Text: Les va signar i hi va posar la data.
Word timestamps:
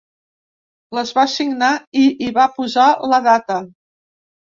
Les 0.97 1.09
va 1.17 1.25
signar 1.33 1.69
i 2.03 2.05
hi 2.21 2.31
va 2.39 2.47
posar 2.55 2.87
la 3.13 3.21
data. 3.29 3.59